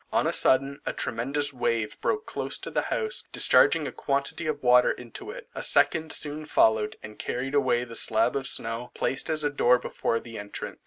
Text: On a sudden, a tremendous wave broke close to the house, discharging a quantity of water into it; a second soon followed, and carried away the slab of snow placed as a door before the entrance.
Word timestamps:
On 0.11 0.25
a 0.25 0.33
sudden, 0.33 0.79
a 0.83 0.93
tremendous 0.93 1.53
wave 1.53 2.01
broke 2.01 2.25
close 2.25 2.57
to 2.57 2.71
the 2.71 2.81
house, 2.89 3.25
discharging 3.31 3.87
a 3.87 3.91
quantity 3.91 4.47
of 4.47 4.63
water 4.63 4.89
into 4.91 5.29
it; 5.29 5.47
a 5.53 5.61
second 5.61 6.11
soon 6.11 6.45
followed, 6.47 6.95
and 7.03 7.19
carried 7.19 7.53
away 7.53 7.83
the 7.83 7.95
slab 7.95 8.35
of 8.35 8.47
snow 8.47 8.89
placed 8.95 9.29
as 9.29 9.43
a 9.43 9.51
door 9.51 9.77
before 9.77 10.19
the 10.19 10.39
entrance. 10.39 10.79